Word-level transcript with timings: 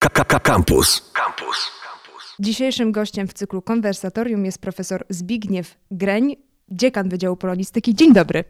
Campus. 0.00 1.12
Campus. 1.12 1.70
Dzisiejszym 2.38 2.92
gościem 2.92 3.28
w 3.28 3.32
cyklu 3.32 3.62
konwersatorium 3.62 4.44
jest 4.44 4.58
profesor 4.58 5.04
Zbigniew 5.08 5.76
Greń, 5.90 6.36
dziekan 6.68 7.08
Wydziału 7.08 7.36
Polonistyki. 7.36 7.94
Dzień 7.94 8.12
dobry. 8.12 8.44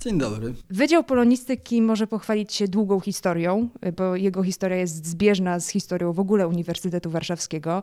Dzień 0.00 0.18
dobry. 0.18 0.54
Wydział 0.70 1.04
Polonistyki 1.04 1.82
może 1.82 2.06
pochwalić 2.06 2.54
się 2.54 2.68
długą 2.68 3.00
historią, 3.00 3.68
bo 3.96 4.16
jego 4.16 4.42
historia 4.42 4.76
jest 4.76 5.06
zbieżna 5.06 5.60
z 5.60 5.68
historią 5.68 6.12
w 6.12 6.20
ogóle 6.20 6.48
Uniwersytetu 6.48 7.10
Warszawskiego. 7.10 7.82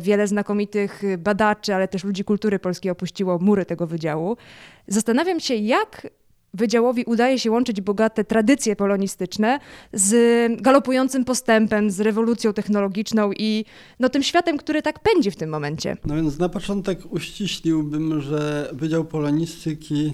Wiele 0.00 0.26
znakomitych 0.26 1.02
badaczy, 1.18 1.74
ale 1.74 1.88
też 1.88 2.04
ludzi 2.04 2.24
kultury 2.24 2.58
polskiej 2.58 2.92
opuściło 2.92 3.38
mury 3.38 3.64
tego 3.64 3.86
wydziału. 3.86 4.36
Zastanawiam 4.88 5.40
się, 5.40 5.54
jak 5.54 6.06
Wydziałowi 6.54 7.04
udaje 7.04 7.38
się 7.38 7.50
łączyć 7.50 7.80
bogate 7.80 8.24
tradycje 8.24 8.76
polonistyczne 8.76 9.58
z 9.92 10.12
galopującym 10.62 11.24
postępem, 11.24 11.90
z 11.90 12.00
rewolucją 12.00 12.52
technologiczną 12.52 13.32
i 13.32 13.64
no, 14.00 14.08
tym 14.08 14.22
światem, 14.22 14.58
który 14.58 14.82
tak 14.82 14.98
pędzi 14.98 15.30
w 15.30 15.36
tym 15.36 15.50
momencie. 15.50 15.96
No 16.04 16.14
więc 16.14 16.38
na 16.38 16.48
początek 16.48 17.12
uściśliłbym, 17.12 18.20
że 18.20 18.70
Wydział 18.72 19.04
Polonistyki 19.04 20.12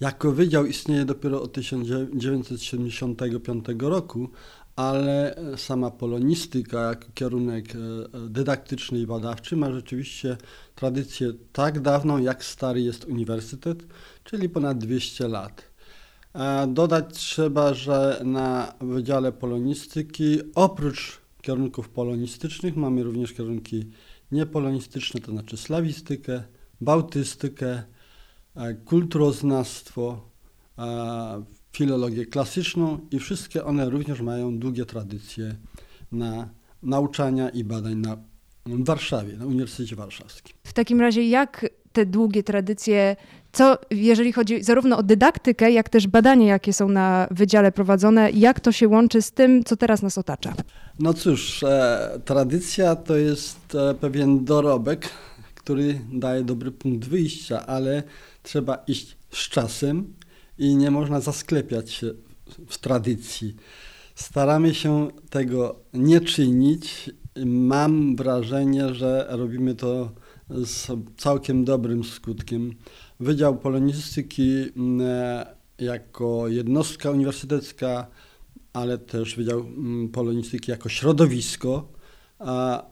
jako 0.00 0.32
wydział 0.32 0.66
istnieje 0.66 1.04
dopiero 1.04 1.42
od 1.42 1.52
1975 1.52 3.64
roku, 3.78 4.30
ale 4.76 5.36
sama 5.56 5.90
polonistyka 5.90 6.80
jako 6.80 7.04
kierunek 7.14 7.64
e, 7.74 7.78
dydaktyczny 8.28 8.98
i 8.98 9.06
badawczy 9.06 9.56
ma 9.56 9.72
rzeczywiście 9.72 10.36
tradycję 10.74 11.32
tak 11.52 11.80
dawną, 11.80 12.18
jak 12.18 12.44
stary 12.44 12.80
jest 12.80 13.04
uniwersytet, 13.04 13.86
czyli 14.24 14.48
ponad 14.48 14.78
200 14.78 15.28
lat. 15.28 15.73
Dodać 16.68 17.14
trzeba, 17.14 17.74
że 17.74 18.20
na 18.24 18.74
Wydziale 18.80 19.32
Polonistyki 19.32 20.38
oprócz 20.54 21.20
kierunków 21.42 21.88
polonistycznych 21.88 22.76
mamy 22.76 23.02
również 23.02 23.32
kierunki 23.32 23.84
niepolonistyczne, 24.32 25.20
to 25.20 25.32
znaczy 25.32 25.56
slawistykę, 25.56 26.42
bałtystykę, 26.80 27.82
e, 28.56 28.74
kulturoznawstwo, 28.74 30.28
e, 30.78 31.44
filologię 31.72 32.26
klasyczną 32.26 32.98
i 33.10 33.18
wszystkie 33.18 33.64
one 33.64 33.90
również 33.90 34.20
mają 34.20 34.58
długie 34.58 34.84
tradycje 34.84 35.56
na 36.12 36.48
nauczania 36.82 37.48
i 37.48 37.64
badań 37.64 37.94
na 37.94 38.16
Warszawie, 38.66 39.36
na 39.36 39.46
Uniwersytecie 39.46 39.96
Warszawskim. 39.96 40.56
W 40.64 40.72
takim 40.72 41.00
razie 41.00 41.28
jak 41.28 41.66
te 41.94 42.06
długie 42.06 42.42
tradycje, 42.42 43.16
co 43.52 43.78
jeżeli 43.90 44.32
chodzi 44.32 44.62
zarówno 44.62 44.98
o 44.98 45.02
dydaktykę, 45.02 45.72
jak 45.72 45.88
też 45.88 46.06
badania, 46.06 46.46
jakie 46.46 46.72
są 46.72 46.88
na 46.88 47.28
wydziale 47.30 47.72
prowadzone, 47.72 48.30
jak 48.30 48.60
to 48.60 48.72
się 48.72 48.88
łączy 48.88 49.22
z 49.22 49.30
tym, 49.30 49.64
co 49.64 49.76
teraz 49.76 50.02
nas 50.02 50.18
otacza? 50.18 50.54
No 50.98 51.14
cóż, 51.14 51.62
e, 51.62 52.20
tradycja 52.24 52.96
to 52.96 53.16
jest 53.16 53.74
e, 53.74 53.94
pewien 53.94 54.44
dorobek, 54.44 55.08
który 55.54 56.00
daje 56.12 56.44
dobry 56.44 56.70
punkt 56.70 57.08
wyjścia, 57.08 57.66
ale 57.66 58.02
trzeba 58.42 58.74
iść 58.86 59.16
z 59.30 59.48
czasem 59.48 60.14
i 60.58 60.76
nie 60.76 60.90
można 60.90 61.20
zasklepiać 61.20 61.90
się 61.90 62.10
w 62.68 62.78
tradycji. 62.78 63.56
Staramy 64.14 64.74
się 64.74 65.08
tego 65.30 65.76
nie 65.92 66.20
czynić. 66.20 67.10
Mam 67.46 68.16
wrażenie, 68.16 68.94
że 68.94 69.26
robimy 69.28 69.74
to 69.74 70.10
z 70.54 70.90
całkiem 71.16 71.64
dobrym 71.64 72.04
skutkiem. 72.04 72.74
Wydział 73.20 73.56
Polonistyki 73.56 74.64
mm, 74.76 75.00
e, 75.00 75.46
jako 75.78 76.48
jednostka 76.48 77.10
uniwersytecka, 77.10 78.06
ale 78.72 78.98
też 78.98 79.36
Wydział 79.36 79.60
mm, 79.60 80.08
Polonistyki 80.08 80.70
jako 80.70 80.88
środowisko 80.88 81.94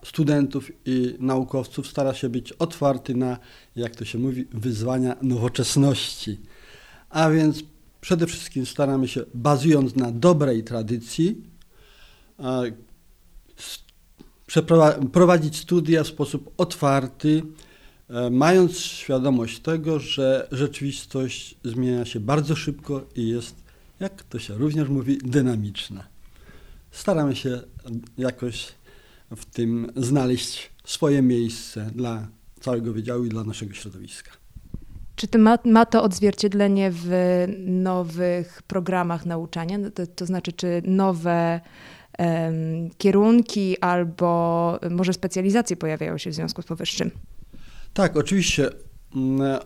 studentów 0.04 0.70
i 0.86 1.16
naukowców 1.18 1.86
stara 1.86 2.14
się 2.14 2.28
być 2.28 2.52
otwarty 2.52 3.14
na, 3.14 3.38
jak 3.76 3.96
to 3.96 4.04
się 4.04 4.18
mówi, 4.18 4.46
wyzwania 4.52 5.16
nowoczesności. 5.22 6.40
A 7.10 7.30
więc 7.30 7.62
przede 8.00 8.26
wszystkim 8.26 8.66
staramy 8.66 9.08
się, 9.08 9.24
bazując 9.34 9.96
na 9.96 10.12
dobrej 10.12 10.64
tradycji, 10.64 11.42
prowadzić 15.12 15.56
studia 15.56 16.04
w 16.04 16.06
sposób 16.06 16.54
otwarty, 16.56 17.42
e, 18.10 18.30
mając 18.30 18.78
świadomość 18.78 19.60
tego, 19.60 19.98
że 19.98 20.48
rzeczywistość 20.52 21.54
zmienia 21.64 22.04
się 22.04 22.20
bardzo 22.20 22.56
szybko 22.56 23.04
i 23.16 23.28
jest, 23.28 23.54
jak 24.00 24.22
to 24.22 24.38
się 24.38 24.54
również 24.54 24.88
mówi, 24.88 25.18
dynamiczna. 25.18 26.04
Staramy 26.90 27.36
się 27.36 27.60
jakoś 28.18 28.68
w 29.36 29.44
tym 29.44 29.92
znaleźć 29.96 30.70
swoje 30.84 31.22
miejsce 31.22 31.90
dla 31.94 32.28
całego 32.60 32.92
wydziału 32.92 33.24
i 33.24 33.28
dla 33.28 33.44
naszego 33.44 33.74
środowiska. 33.74 34.30
Czy 35.16 35.28
to 35.28 35.38
ma, 35.38 35.58
ma 35.64 35.86
to 35.86 36.02
odzwierciedlenie 36.02 36.90
w 36.92 37.08
nowych 37.66 38.62
programach 38.62 39.26
nauczania? 39.26 39.78
No 39.78 39.90
to, 39.90 40.06
to 40.06 40.26
znaczy, 40.26 40.52
czy 40.52 40.82
nowe 40.84 41.60
kierunki 42.98 43.78
albo 43.80 44.78
może 44.90 45.12
specjalizacje 45.12 45.76
pojawiają 45.76 46.18
się 46.18 46.30
w 46.30 46.34
związku 46.34 46.62
z 46.62 46.64
powyższym? 46.64 47.10
Tak, 47.94 48.16
oczywiście. 48.16 48.70
Mm, 49.16 49.58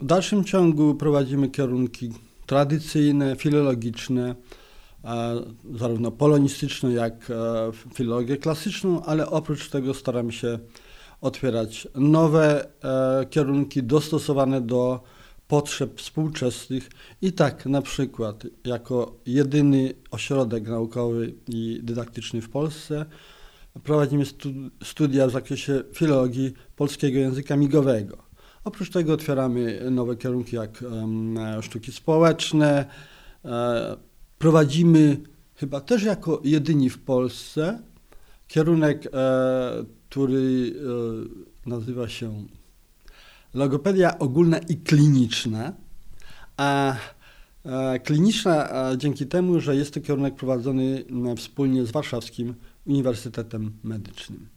w 0.00 0.06
dalszym 0.06 0.44
ciągu 0.44 0.94
prowadzimy 0.94 1.48
kierunki 1.48 2.10
tradycyjne, 2.46 3.36
filologiczne, 3.36 4.34
zarówno 5.74 6.10
polonistyczne, 6.10 6.92
jak 6.92 7.30
e, 7.30 7.34
filologię 7.94 8.36
klasyczną, 8.36 9.02
ale 9.04 9.30
oprócz 9.30 9.70
tego 9.70 9.94
staramy 9.94 10.32
się 10.32 10.58
otwierać 11.20 11.88
nowe 11.94 12.66
e, 12.84 13.26
kierunki 13.26 13.82
dostosowane 13.82 14.60
do 14.60 15.00
potrzeb 15.48 16.00
współczesnych 16.00 16.90
i 17.22 17.32
tak 17.32 17.66
na 17.66 17.82
przykład 17.82 18.46
jako 18.64 19.20
jedyny 19.26 19.94
ośrodek 20.10 20.68
naukowy 20.68 21.34
i 21.48 21.80
dydaktyczny 21.82 22.42
w 22.42 22.50
Polsce 22.50 23.06
prowadzimy 23.84 24.24
studia 24.84 25.26
w 25.26 25.30
zakresie 25.30 25.82
filologii 25.92 26.52
polskiego 26.76 27.18
języka 27.18 27.56
migowego. 27.56 28.18
Oprócz 28.64 28.90
tego 28.90 29.12
otwieramy 29.12 29.90
nowe 29.90 30.16
kierunki 30.16 30.56
jak 30.56 30.84
sztuki 31.60 31.92
społeczne. 31.92 32.86
E, 33.44 33.96
prowadzimy 34.38 35.16
chyba 35.54 35.80
też 35.80 36.02
jako 36.02 36.40
jedyni 36.44 36.90
w 36.90 36.98
Polsce 36.98 37.82
kierunek, 38.48 39.06
e, 39.06 39.84
który 40.08 40.72
e, 41.66 41.68
nazywa 41.68 42.08
się 42.08 42.46
logopedia 43.54 44.18
ogólna 44.18 44.58
i 44.58 44.76
kliniczna, 44.76 45.72
a 46.56 46.96
kliniczna 48.04 48.68
dzięki 48.96 49.26
temu, 49.26 49.60
że 49.60 49.76
jest 49.76 49.94
to 49.94 50.00
kierunek 50.00 50.34
prowadzony 50.34 51.04
wspólnie 51.36 51.86
z 51.86 51.90
Warszawskim 51.90 52.54
Uniwersytetem 52.86 53.72
Medycznym. 53.82 54.48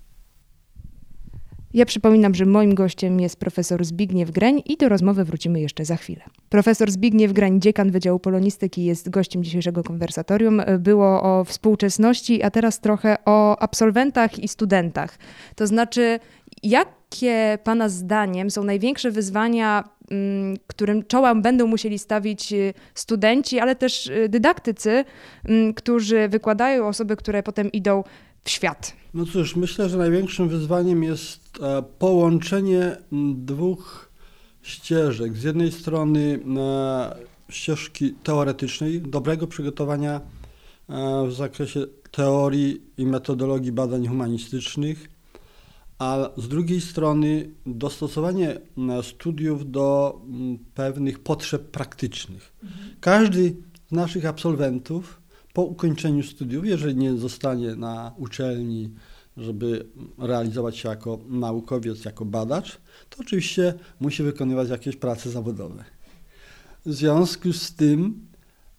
Ja 1.73 1.85
przypominam, 1.85 2.35
że 2.35 2.45
moim 2.45 2.75
gościem 2.75 3.19
jest 3.19 3.35
profesor 3.35 3.85
Zbigniew 3.85 4.31
Greń 4.31 4.61
i 4.65 4.77
do 4.77 4.89
rozmowy 4.89 5.25
wrócimy 5.25 5.61
jeszcze 5.61 5.85
za 5.85 5.95
chwilę. 5.95 6.21
Profesor 6.49 6.91
Zbigniew 6.91 7.33
Greń, 7.33 7.61
dziekan 7.61 7.91
Wydziału 7.91 8.19
Polonistyki, 8.19 8.85
jest 8.85 9.09
gościem 9.09 9.43
dzisiejszego 9.43 9.83
konwersatorium. 9.83 10.61
Było 10.79 11.23
o 11.23 11.43
współczesności, 11.43 12.43
a 12.43 12.51
teraz 12.51 12.79
trochę 12.79 13.17
o 13.25 13.59
absolwentach 13.59 14.39
i 14.39 14.47
studentach. 14.47 15.17
To 15.55 15.67
znaczy, 15.67 16.19
jakie 16.63 17.57
Pana 17.63 17.89
zdaniem 17.89 18.51
są 18.51 18.63
największe 18.63 19.11
wyzwania, 19.11 19.89
mm, 20.11 20.57
którym 20.67 21.05
czoła 21.05 21.35
będą 21.35 21.67
musieli 21.67 21.99
stawić 21.99 22.53
y, 22.53 22.73
studenci, 22.95 23.59
ale 23.59 23.75
też 23.75 24.07
y, 24.07 24.29
dydaktycy, 24.29 25.05
mm, 25.45 25.73
którzy 25.73 26.27
wykładają 26.29 26.87
osoby, 26.87 27.15
które 27.15 27.43
potem 27.43 27.71
idą 27.71 28.03
w 28.43 28.49
świat? 28.49 28.93
No 29.13 29.25
cóż, 29.25 29.55
myślę, 29.55 29.89
że 29.89 29.97
największym 29.97 30.49
wyzwaniem 30.49 31.03
jest 31.03 31.41
e, 31.61 31.83
połączenie 31.99 32.97
dwóch 33.35 34.11
ścieżek. 34.61 35.37
Z 35.37 35.43
jednej 35.43 35.71
strony 35.71 36.39
e, 36.57 37.15
ścieżki 37.49 38.13
teoretycznej, 38.23 39.01
dobrego 39.01 39.47
przygotowania 39.47 40.21
e, 40.89 41.27
w 41.27 41.33
zakresie 41.33 41.79
teorii 42.11 42.81
i 42.97 43.05
metodologii 43.05 43.71
badań 43.71 44.07
humanistycznych, 44.07 45.09
a 46.01 46.29
z 46.37 46.47
drugiej 46.47 46.81
strony 46.81 47.49
dostosowanie 47.65 48.59
studiów 49.01 49.71
do 49.71 50.21
pewnych 50.73 51.19
potrzeb 51.19 51.71
praktycznych. 51.71 52.53
Każdy 52.99 53.55
z 53.89 53.91
naszych 53.91 54.25
absolwentów 54.25 55.21
po 55.53 55.61
ukończeniu 55.63 56.23
studiów, 56.23 56.65
jeżeli 56.65 56.95
nie 56.95 57.17
zostanie 57.17 57.75
na 57.75 58.11
uczelni, 58.17 58.93
żeby 59.37 59.85
realizować 60.17 60.77
się 60.77 60.89
jako 60.89 61.19
naukowiec, 61.29 62.05
jako 62.05 62.25
badacz, 62.25 62.77
to 63.09 63.17
oczywiście 63.19 63.73
musi 63.99 64.23
wykonywać 64.23 64.69
jakieś 64.69 64.95
prace 64.95 65.31
zawodowe. 65.31 65.83
W 66.85 66.93
związku 66.93 67.53
z 67.53 67.73
tym 67.73 68.27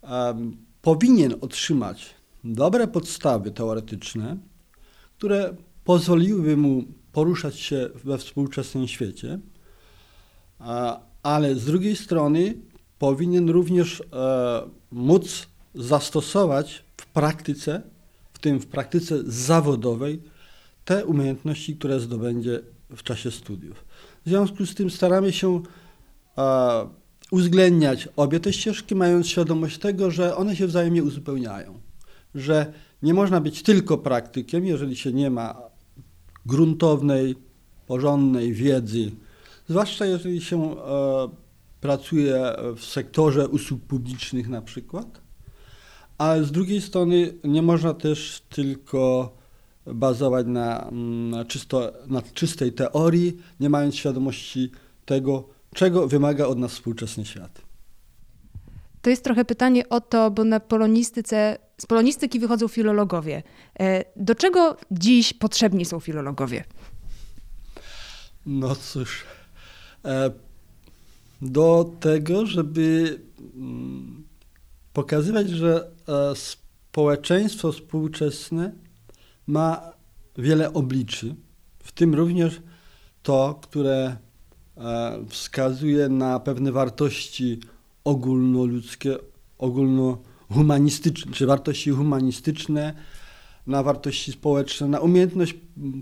um, 0.03 0.57
powinien 0.83 1.35
otrzymać 1.41 2.15
dobre 2.45 2.89
podstawy 2.89 3.51
teoretyczne, 3.51 4.37
które 5.19 5.57
pozwoliłyby 5.85 6.57
mu 6.57 6.85
poruszać 7.13 7.59
się 7.59 7.89
we 8.05 8.19
współczesnym 8.19 8.89
świecie, 8.89 9.39
ale 11.23 11.55
z 11.55 11.65
drugiej 11.65 11.97
strony 11.97 12.55
powinien 12.99 13.51
również 13.51 14.01
e, 14.01 14.63
móc 14.91 15.47
zastosować 15.75 16.85
w 16.97 17.07
praktyce, 17.07 17.83
w 18.33 18.39
tym 18.39 18.61
w 18.61 18.67
praktyce 18.67 19.19
zawodowej, 19.27 20.23
te 20.85 21.07
umiejętności, 21.07 21.77
które 21.77 22.01
zdobędzie 22.01 22.61
w 22.97 23.03
czasie 23.03 23.31
studiów. 23.31 23.85
W 24.25 24.29
związku 24.29 24.67
z 24.67 24.75
tym 24.75 24.91
staramy 24.91 25.33
się 25.33 25.63
e, 26.39 26.89
uwzględniać 27.31 28.09
obie 28.17 28.41
te 28.41 28.53
ścieżki, 28.53 28.95
mając 28.95 29.29
świadomość 29.29 29.79
tego, 29.79 30.11
że 30.11 30.37
one 30.37 30.57
się 30.57 30.67
wzajemnie 30.67 31.03
uzupełniają, 31.03 31.81
że 32.35 32.73
nie 33.03 33.15
można 33.15 33.41
być 33.41 33.63
tylko 33.63 33.99
praktykiem, 33.99 34.67
jeżeli 34.67 34.97
się 34.97 35.13
nie 35.13 35.31
ma 35.31 35.72
gruntownej, 36.47 37.35
porządnej 37.87 38.53
wiedzy, 38.53 39.11
zwłaszcza 39.69 40.07
jeżeli 40.07 40.41
się 40.41 40.77
e, 40.77 41.29
pracuje 41.81 42.53
w 42.77 42.85
sektorze 42.85 43.49
usług 43.49 43.81
publicznych 43.81 44.49
na 44.49 44.63
przykład, 44.63 45.21
ale 46.19 46.45
z 46.45 46.53
drugiej 46.53 46.81
strony 46.81 47.35
nie 47.45 47.63
można 47.63 47.95
też 47.95 48.43
tylko 48.49 49.33
bazować 49.87 50.47
na, 50.47 50.89
mm, 50.89 51.31
na, 51.31 51.45
czysto, 51.45 51.93
na 52.07 52.23
czystej 52.23 52.73
teorii, 52.73 53.37
nie 53.61 53.71
mając 53.71 53.95
świadomości 53.95 54.71
tego, 55.05 55.49
czego 55.75 56.09
wymaga 56.09 56.47
od 56.47 56.59
nas 56.59 56.73
współczesny 56.73 57.25
świat. 57.25 57.72
To 59.03 59.11
jest 59.11 59.25
trochę 59.25 59.45
pytanie 59.45 59.89
o 59.89 60.01
to, 60.01 60.31
bo 60.31 60.45
na 60.45 60.61
polonistyce, 60.61 61.59
z 61.81 61.87
polonistyki 61.87 62.41
wychodzą 62.41 62.69
filologowie. 62.69 63.43
E, 63.81 64.05
do 64.17 64.35
czego 64.35 64.77
dziś 64.91 65.33
potrzebni 65.33 65.85
są 65.85 66.01
filologowie? 66.01 66.65
No 68.47 68.77
cóż, 68.77 69.25
e, 70.05 70.31
do 71.43 71.93
tego, 72.01 72.47
żeby 72.47 73.19
mm, 73.55 74.25
pokazywać, 74.93 75.49
że 75.51 75.91
e, 76.09 76.37
społeczeństwo 76.37 77.73
współczesne 77.73 78.73
ma 79.47 79.93
wiele 80.39 80.73
obliczy, 80.73 81.35
w 81.79 81.93
tym 81.93 82.15
również 82.15 82.61
to, 83.23 83.59
które 83.63 84.17
wskazuje 85.29 86.09
na 86.09 86.41
pewne 86.41 86.73
wartości 86.73 87.61
ogólnoludzkie, 88.05 89.17
ogólnohumanistyczne, 89.59 91.33
czy 91.33 91.47
wartości 91.47 91.91
humanistyczne, 91.91 92.95
na 93.67 93.83
wartości 93.83 94.33
społeczne, 94.33 94.89
na 94.89 95.01
umiejętność 95.01 95.55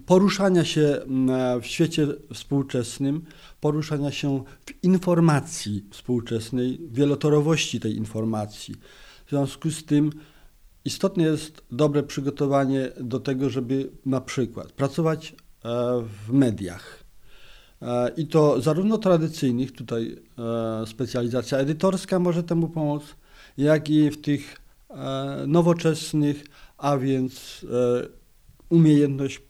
poruszania 0.07 0.65
się 0.65 1.01
w 1.63 1.67
świecie 1.67 2.07
współczesnym, 2.35 3.25
poruszania 3.61 4.11
się 4.11 4.45
w 4.67 4.85
informacji 4.85 5.85
współczesnej, 5.91 6.81
wielotorowości 6.93 7.81
tej 7.81 7.97
informacji. 7.97 8.75
W 9.27 9.31
związku 9.31 9.71
z 9.71 9.85
tym 9.85 10.13
istotne 10.85 11.25
jest 11.25 11.63
dobre 11.71 12.03
przygotowanie 12.03 12.93
do 13.01 13.21
tego, 13.21 13.51
żeby 13.51 13.91
na 14.07 14.21
przykład 14.21 14.73
pracować 14.73 15.33
e, 15.33 15.35
w 16.27 16.33
mediach, 16.33 17.00
I 18.17 18.27
to 18.27 18.61
zarówno 18.61 18.99
tradycyjnych, 18.99 19.73
tutaj 19.73 20.17
e, 20.39 20.87
specjalizacja 20.87 21.59
edytorska 21.59 22.19
może 22.19 22.43
temu 22.43 22.69
pomóc, 22.69 23.03
jak 23.59 23.91
i 23.91 24.11
w 24.11 24.21
tych 24.21 24.57
e, 24.91 25.45
nowoczesnych, 25.47 26.45
a 26.79 26.97
więc 26.99 27.67
umiejętność 28.69 29.41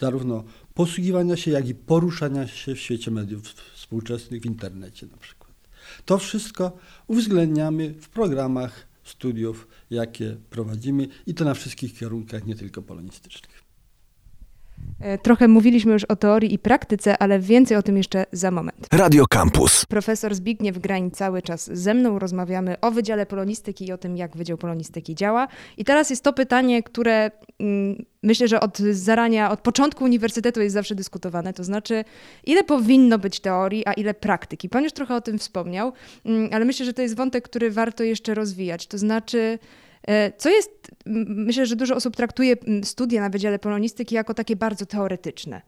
zarówno 0.00 0.44
posługiwania 0.74 1.36
się, 1.36 1.50
jak 1.50 1.68
i 1.68 1.74
poruszania 1.74 2.46
się 2.46 2.74
w 2.74 2.80
świecie 2.80 3.10
mediów 3.10 3.42
współczesnych, 3.74 4.42
w 4.42 4.46
internecie 4.46 5.06
na 5.06 5.16
przykład. 5.16 5.52
To 6.04 6.18
wszystko 6.18 6.72
uwzględniamy 7.06 7.94
w 7.94 8.08
programach 8.08 8.86
studiów, 9.04 9.68
jakie 9.90 10.36
prowadzimy 10.50 11.08
i 11.26 11.34
to 11.34 11.44
na 11.44 11.54
wszystkich 11.54 11.98
kierunkach, 11.98 12.46
nie 12.46 12.54
tylko 12.54 12.82
polonistycznych. 12.82 13.61
E, 15.00 15.18
trochę 15.18 15.48
mówiliśmy 15.48 15.92
już 15.92 16.04
o 16.04 16.16
teorii 16.16 16.54
i 16.54 16.58
praktyce, 16.58 17.18
ale 17.18 17.38
więcej 17.38 17.76
o 17.76 17.82
tym 17.82 17.96
jeszcze 17.96 18.26
za 18.32 18.50
moment. 18.50 18.86
Radio 18.92 19.26
Campus. 19.26 19.86
Profesor 19.86 20.34
Zbigniew 20.34 20.78
Grań 20.78 21.10
cały 21.10 21.42
czas 21.42 21.70
ze 21.72 21.94
mną. 21.94 22.18
Rozmawiamy 22.18 22.80
o 22.80 22.90
Wydziale 22.90 23.26
Polonistyki 23.26 23.86
i 23.86 23.92
o 23.92 23.98
tym, 23.98 24.16
jak 24.16 24.36
Wydział 24.36 24.58
Polonistyki 24.58 25.14
działa. 25.14 25.48
I 25.76 25.84
teraz 25.84 26.10
jest 26.10 26.24
to 26.24 26.32
pytanie, 26.32 26.82
które 26.82 27.30
mm, 27.60 28.04
myślę, 28.22 28.48
że 28.48 28.60
od 28.60 28.78
zarania, 28.78 29.50
od 29.50 29.60
początku 29.60 30.04
uniwersytetu 30.04 30.60
jest 30.60 30.74
zawsze 30.74 30.94
dyskutowane. 30.94 31.52
To 31.52 31.64
znaczy, 31.64 32.04
ile 32.44 32.64
powinno 32.64 33.18
być 33.18 33.40
teorii, 33.40 33.86
a 33.86 33.92
ile 33.92 34.14
praktyki. 34.14 34.68
Pan 34.68 34.84
już 34.84 34.92
trochę 34.92 35.14
o 35.14 35.20
tym 35.20 35.38
wspomniał, 35.38 35.92
mm, 36.24 36.50
ale 36.52 36.64
myślę, 36.64 36.86
że 36.86 36.92
to 36.92 37.02
jest 37.02 37.16
wątek, 37.16 37.44
który 37.44 37.70
warto 37.70 38.04
jeszcze 38.04 38.34
rozwijać. 38.34 38.86
To 38.86 38.98
znaczy, 38.98 39.58
co 40.36 40.50
jest, 40.50 40.70
myślę, 41.06 41.66
że 41.66 41.76
dużo 41.76 41.94
osób 41.94 42.16
traktuje 42.16 42.56
studia 42.82 43.20
na 43.20 43.30
Wydziale 43.30 43.58
Polonistyki 43.58 44.14
jako 44.14 44.34
takie 44.34 44.56
bardzo 44.56 44.86
teoretyczne. 44.86 45.62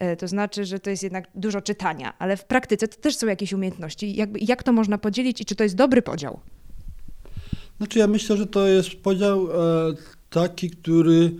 E, 0.00 0.16
to 0.16 0.28
znaczy, 0.28 0.64
że 0.64 0.78
to 0.78 0.90
jest 0.90 1.02
jednak 1.02 1.28
dużo 1.34 1.60
czytania, 1.60 2.14
ale 2.18 2.36
w 2.36 2.44
praktyce 2.44 2.88
to 2.88 3.00
też 3.00 3.16
są 3.16 3.26
jakieś 3.26 3.52
umiejętności. 3.52 4.16
Jak, 4.16 4.48
jak 4.48 4.62
to 4.62 4.72
można 4.72 4.98
podzielić 4.98 5.40
i 5.40 5.44
czy 5.44 5.54
to 5.54 5.64
jest 5.64 5.76
dobry 5.76 6.02
podział? 6.02 6.40
Znaczy 7.76 7.98
ja 7.98 8.06
myślę, 8.06 8.36
że 8.36 8.46
to 8.46 8.66
jest 8.66 8.90
podział 9.02 9.48
e, 9.50 9.94
taki, 10.30 10.70
który 10.70 11.32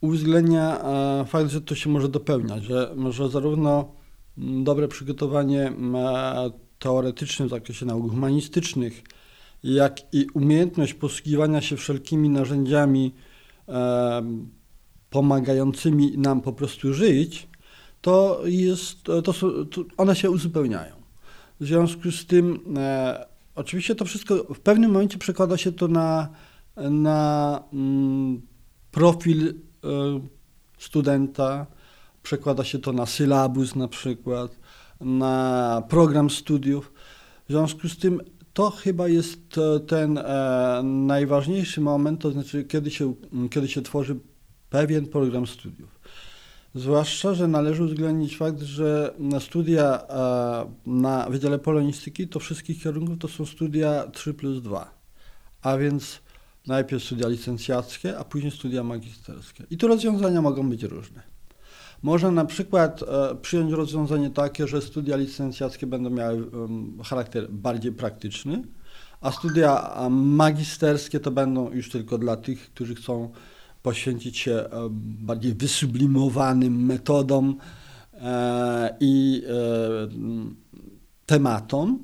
uwzględnia 0.00 0.80
e, 0.80 1.24
fakt, 1.24 1.50
że 1.50 1.60
to 1.60 1.74
się 1.74 1.90
może 1.90 2.08
dopełniać, 2.08 2.64
że 2.64 2.92
może 2.96 3.28
zarówno 3.28 3.94
dobre 4.36 4.88
przygotowanie 4.88 5.72
e, 5.94 6.50
teoretyczne 6.78 7.46
w 7.46 7.50
zakresie 7.50 7.86
nauk 7.86 8.10
humanistycznych, 8.10 9.02
jak 9.62 10.14
i 10.14 10.26
umiejętność 10.34 10.94
posługiwania 10.94 11.60
się 11.60 11.76
wszelkimi 11.76 12.28
narzędziami 12.28 13.14
pomagającymi 15.10 16.18
nam 16.18 16.40
po 16.40 16.52
prostu 16.52 16.94
żyć, 16.94 17.48
to 18.00 18.40
jest, 18.44 19.02
to, 19.02 19.22
to 19.22 19.32
one 19.96 20.16
się 20.16 20.30
uzupełniają. 20.30 20.94
W 21.60 21.66
związku 21.66 22.10
z 22.10 22.26
tym, 22.26 22.60
e, 22.76 23.26
oczywiście 23.54 23.94
to 23.94 24.04
wszystko 24.04 24.54
w 24.54 24.60
pewnym 24.60 24.90
momencie 24.90 25.18
przekłada 25.18 25.56
się 25.56 25.72
to 25.72 25.88
na, 25.88 26.28
na 26.76 27.62
mm, 27.72 28.42
profil 28.90 29.48
e, 29.48 29.54
studenta, 30.78 31.66
przekłada 32.22 32.64
się 32.64 32.78
to 32.78 32.92
na 32.92 33.06
sylabus 33.06 33.74
na 33.76 33.88
przykład, 33.88 34.58
na 35.00 35.82
program 35.88 36.30
studiów. 36.30 36.92
W 37.48 37.52
związku 37.52 37.88
z 37.88 37.98
tym 37.98 38.20
to 38.52 38.70
chyba 38.70 39.08
jest 39.08 39.58
e, 39.58 39.80
ten 39.80 40.18
e, 40.18 40.80
najważniejszy 40.84 41.80
moment, 41.80 42.20
to 42.20 42.30
znaczy 42.30 42.64
kiedy 42.64 42.90
się, 42.90 43.14
kiedy 43.50 43.68
się 43.68 43.82
tworzy 43.82 44.16
pewien 44.70 45.06
program 45.06 45.46
studiów. 45.46 46.00
Zwłaszcza, 46.74 47.34
że 47.34 47.48
należy 47.48 47.84
uwzględnić 47.84 48.36
fakt, 48.36 48.60
że 48.60 49.14
studia 49.40 50.02
e, 50.08 50.72
na 50.86 51.30
Wydziale 51.30 51.58
Polonistyki 51.58 52.28
to 52.28 52.40
wszystkich 52.40 52.82
kierunków 52.82 53.18
to 53.18 53.28
są 53.28 53.46
studia 53.46 54.06
3 54.12 54.34
plus 54.34 54.62
2, 54.62 54.94
a 55.62 55.76
więc 55.76 56.20
najpierw 56.66 57.04
studia 57.04 57.28
licencjackie, 57.28 58.18
a 58.18 58.24
później 58.24 58.52
studia 58.52 58.82
magisterskie. 58.82 59.64
I 59.70 59.76
tu 59.76 59.88
rozwiązania 59.88 60.42
mogą 60.42 60.70
być 60.70 60.82
różne. 60.82 61.31
Można 62.02 62.30
na 62.30 62.44
przykład 62.44 63.02
e, 63.02 63.34
przyjąć 63.34 63.72
rozwiązanie 63.72 64.30
takie, 64.30 64.68
że 64.68 64.82
studia 64.82 65.16
licencjackie 65.16 65.86
będą 65.86 66.10
miały 66.10 66.50
charakter 67.04 67.50
bardziej 67.50 67.92
praktyczny, 67.92 68.62
a 69.20 69.32
studia 69.32 69.96
magisterskie 70.10 71.20
to 71.20 71.30
będą 71.30 71.70
już 71.70 71.90
tylko 71.90 72.18
dla 72.18 72.36
tych, 72.36 72.70
którzy 72.70 72.94
chcą 72.94 73.30
poświęcić 73.82 74.38
się 74.38 74.52
e, 74.52 74.68
bardziej 75.20 75.54
wysublimowanym 75.54 76.84
metodom 76.84 77.56
e, 78.14 78.96
i 79.00 79.42
tematom. 81.26 81.98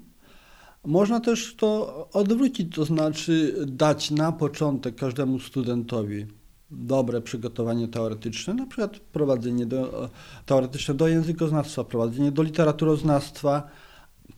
Można 0.86 1.20
też 1.20 1.54
to 1.56 2.08
odwrócić, 2.12 2.74
to 2.74 2.84
znaczy 2.84 3.54
dać 3.66 4.10
na 4.10 4.32
początek 4.32 4.94
każdemu 4.94 5.40
studentowi 5.40 6.37
dobre 6.70 7.20
przygotowanie 7.20 7.88
teoretyczne, 7.88 8.54
na 8.54 8.66
przykład 8.66 8.98
prowadzenie 8.98 9.66
do, 9.66 10.10
teoretyczne 10.46 10.94
do 10.94 11.08
językoznawstwa, 11.08 11.84
prowadzenie 11.84 12.32
do 12.32 12.42
literaturoznawstwa, 12.42 13.68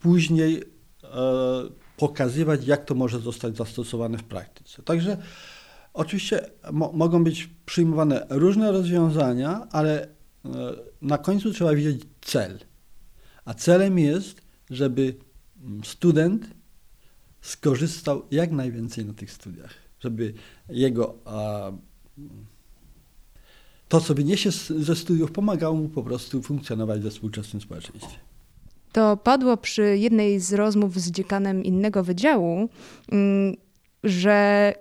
później 0.00 0.62
e, 1.04 1.08
pokazywać, 1.96 2.66
jak 2.66 2.84
to 2.84 2.94
może 2.94 3.20
zostać 3.20 3.56
zastosowane 3.56 4.18
w 4.18 4.24
praktyce. 4.24 4.82
Także 4.82 5.16
oczywiście 5.92 6.50
mo 6.72 6.92
mogą 6.92 7.24
być 7.24 7.50
przyjmowane 7.66 8.26
różne 8.30 8.72
rozwiązania, 8.72 9.66
ale 9.70 10.02
e, 10.02 10.08
na 11.02 11.18
końcu 11.18 11.52
trzeba 11.52 11.74
widzieć 11.74 12.02
cel. 12.20 12.58
A 13.44 13.54
celem 13.54 13.98
jest, 13.98 14.40
żeby 14.70 15.14
student 15.84 16.46
skorzystał 17.40 18.26
jak 18.30 18.50
najwięcej 18.52 19.04
na 19.04 19.14
tych 19.14 19.32
studiach, 19.32 19.74
żeby 20.00 20.34
jego 20.68 21.14
to, 23.88 24.00
co 24.00 24.14
wyniesie 24.14 24.50
ze 24.78 24.96
studiów, 24.96 25.32
pomagało 25.32 25.76
mu 25.76 25.88
po 25.88 26.02
prostu 26.02 26.42
funkcjonować 26.42 27.00
we 27.00 27.10
współczesnym 27.10 27.62
społeczeństwie. 27.62 28.18
To 28.92 29.16
padło 29.16 29.56
przy 29.56 29.98
jednej 29.98 30.40
z 30.40 30.52
rozmów 30.52 31.00
z 31.00 31.10
dziekanem 31.10 31.64
innego 31.64 32.04
wydziału, 32.04 32.68
mm, 33.12 33.56
że 34.04 34.74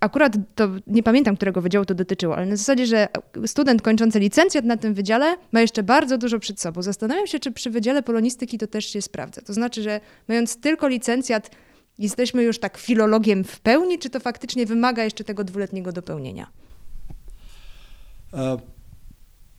akurat 0.00 0.36
to 0.54 0.68
nie 0.86 1.02
pamiętam, 1.02 1.36
którego 1.36 1.60
wydziału 1.60 1.84
to 1.84 1.94
dotyczyło, 1.94 2.36
ale 2.36 2.46
na 2.46 2.56
zasadzie, 2.56 2.86
że 2.86 3.08
student 3.46 3.82
kończący 3.82 4.20
licencjat 4.20 4.64
na 4.64 4.76
tym 4.76 4.94
wydziale 4.94 5.36
ma 5.52 5.60
jeszcze 5.60 5.82
bardzo 5.82 6.18
dużo 6.18 6.38
przed 6.38 6.60
sobą. 6.60 6.82
Zastanawiam 6.82 7.26
się, 7.26 7.38
czy 7.38 7.52
przy 7.52 7.70
Wydziale 7.70 8.02
Polonistyki 8.02 8.58
to 8.58 8.66
też 8.66 8.86
się 8.86 9.02
sprawdza. 9.02 9.42
To 9.42 9.52
znaczy, 9.52 9.82
że 9.82 10.00
mając 10.28 10.56
tylko 10.56 10.88
licencjat, 10.88 11.50
jesteśmy 11.98 12.42
już 12.42 12.58
tak 12.58 12.78
filologiem 12.78 13.44
w 13.44 13.60
pełni, 13.60 13.98
czy 13.98 14.10
to 14.10 14.20
faktycznie 14.20 14.66
wymaga 14.66 15.04
jeszcze 15.04 15.24
tego 15.24 15.44
dwuletniego 15.44 15.92
dopełnienia? 15.92 16.50
E, 18.34 18.58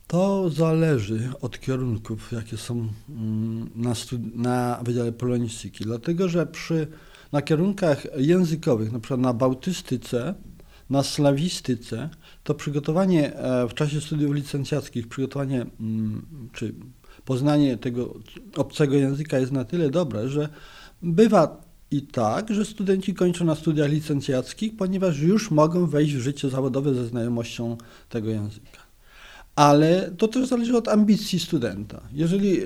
to 0.06 0.50
zależy 0.50 1.30
od 1.40 1.60
kierunków, 1.60 2.32
jakie 2.32 2.56
są 2.56 2.88
mm, 3.08 3.70
na, 3.74 3.94
na 4.34 4.80
Wydziale 4.84 5.12
Polonistyki, 5.12 5.84
dlatego 5.84 6.28
że 6.28 6.46
przy 6.46 6.86
na 7.32 7.42
kierunkach 7.42 8.06
językowych, 8.16 8.92
na 8.92 9.00
przykład 9.00 9.20
na 9.20 9.32
bałtystyce, 9.32 10.34
na 10.90 11.02
slawistyce, 11.02 12.08
to 12.44 12.54
przygotowanie 12.54 13.36
e, 13.36 13.68
w 13.68 13.74
czasie 13.74 14.00
studiów 14.00 14.34
licencjackich, 14.34 15.08
przygotowanie 15.08 15.66
mm, 15.80 16.26
czy 16.52 16.74
poznanie 17.24 17.76
tego 17.76 18.14
obcego 18.56 18.96
języka 18.96 19.38
jest 19.38 19.52
na 19.52 19.64
tyle 19.64 19.90
dobre, 19.90 20.28
że 20.28 20.48
bywa 21.02 21.71
i 21.92 22.02
tak, 22.02 22.54
że 22.54 22.64
studenci 22.64 23.14
kończą 23.14 23.44
na 23.44 23.54
studiach 23.54 23.90
licencjackich, 23.90 24.76
ponieważ 24.76 25.18
już 25.18 25.50
mogą 25.50 25.86
wejść 25.86 26.14
w 26.14 26.20
życie 26.20 26.50
zawodowe 26.50 26.94
ze 26.94 27.06
znajomością 27.06 27.76
tego 28.08 28.30
języka 28.30 28.82
ale 29.56 30.10
to 30.18 30.28
też 30.28 30.48
zależy 30.48 30.76
od 30.76 30.88
ambicji 30.88 31.38
studenta. 31.40 32.00
Jeżeli 32.12 32.60
e, 32.60 32.64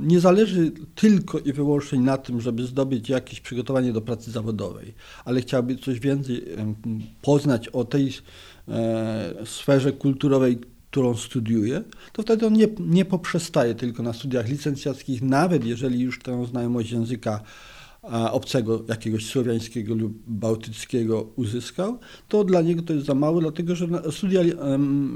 nie 0.00 0.20
zależy 0.20 0.72
tylko 0.94 1.38
i 1.38 1.52
wyłącznie 1.52 2.00
na 2.00 2.18
tym, 2.18 2.40
żeby 2.40 2.66
zdobyć 2.66 3.08
jakieś 3.08 3.40
przygotowanie 3.40 3.92
do 3.92 4.00
pracy 4.00 4.30
zawodowej, 4.30 4.94
ale 5.24 5.40
chciałby 5.40 5.76
coś 5.76 6.00
więcej 6.00 6.44
poznać 7.22 7.68
o 7.68 7.84
tej 7.84 8.12
e, 8.68 9.34
sferze 9.44 9.92
kulturowej, 9.92 10.58
którą 10.90 11.16
studiuje, 11.16 11.82
to 12.12 12.22
wtedy 12.22 12.46
on 12.46 12.52
nie, 12.52 12.68
nie 12.80 13.04
poprzestaje 13.04 13.74
tylko 13.74 14.02
na 14.02 14.12
studiach 14.12 14.48
licencjackich, 14.48 15.22
nawet 15.22 15.64
jeżeli 15.64 16.00
już 16.00 16.18
tę 16.18 16.46
znajomość 16.46 16.90
języka 16.90 17.40
obcego, 18.32 18.84
jakiegoś 18.88 19.26
słowiańskiego 19.26 19.94
lub 19.94 20.22
bałtyckiego 20.26 21.32
uzyskał, 21.36 21.98
to 22.28 22.44
dla 22.44 22.62
niego 22.62 22.82
to 22.82 22.92
jest 22.92 23.06
za 23.06 23.14
mało, 23.14 23.40
dlatego 23.40 23.76
że 23.76 23.86
studia 24.10 24.40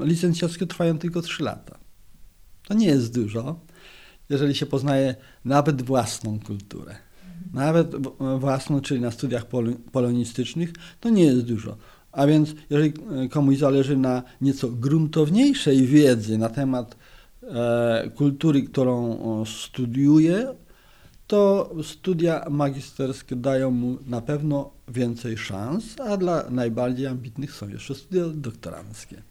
licencjackie 0.05 0.67
trwają 0.67 0.99
tylko 0.99 1.23
3 1.23 1.43
lata. 1.43 1.79
To 2.69 2.75
nie 2.75 2.87
jest 2.87 3.15
dużo, 3.15 3.61
jeżeli 4.29 4.55
się 4.55 4.67
poznaje 4.67 5.15
nawet 5.45 5.83
własną 5.83 6.41
kulturę. 6.41 6.97
Nawet 7.53 7.95
własną, 8.39 8.81
czyli 8.81 9.01
na 9.01 9.11
studiach 9.11 9.47
polonistycznych, 9.93 10.73
to 11.01 11.11
nie 11.11 11.25
jest 11.25 11.43
dużo. 11.43 11.77
A 12.13 12.27
więc 12.27 12.55
jeżeli 12.71 12.93
e, 13.25 13.29
komuś 13.29 13.59
zależy 13.59 13.97
na 13.97 14.23
nieco 14.41 14.69
gruntowniejszej 14.69 15.87
wiedzy 15.87 16.39
na 16.39 16.49
temat 16.49 16.97
e, 17.43 18.11
kultury, 18.17 18.63
którą 18.63 19.19
studiuje, 19.47 20.55
to 21.33 21.71
studia 21.83 22.45
magisterskie 22.51 23.37
dają 23.37 23.71
mu 23.71 23.99
na 24.07 24.21
pewno 24.21 24.71
więcej 24.89 25.39
szans, 25.39 26.01
a 26.01 26.17
dla 26.17 26.51
najbardziej 26.51 27.07
ambitnych 27.07 27.53
są 27.53 27.69
jeszcze 27.69 27.95
studia 27.95 28.23
doktoranckie. 28.35 29.23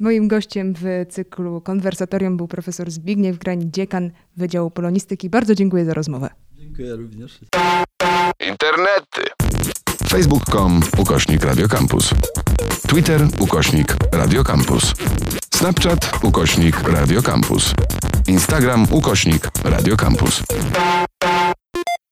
Moim 0.00 0.28
gościem 0.28 0.74
w 0.74 0.84
cyklu 1.08 1.60
konwersatorium 1.60 2.36
był 2.36 2.48
profesor 2.48 2.90
Zbigniew 2.90 3.38
Grań, 3.38 3.70
dziekan 3.72 4.10
Wydziału 4.36 4.70
Polonistyki. 4.70 5.30
Bardzo 5.30 5.54
dziękuję 5.54 5.84
za 5.84 5.94
rozmowę. 5.94 6.30
Dziękuję 6.58 6.96
również. 6.96 7.38
Internety. 8.50 9.22
Facebook.com 10.08 10.80
ukośnik 10.98 11.44
Radiocampus. 11.44 12.10
Twitter 12.88 13.28
ukośnik 13.40 13.96
Radiocampus. 14.12 14.94
Snapchat 15.54 16.24
ukośnik 16.24 16.88
Radiocampus. 16.88 17.74
Instagram 18.26 18.86
ukośnik 18.90 19.50
Radio 19.64 19.96
Campus. 19.96 20.42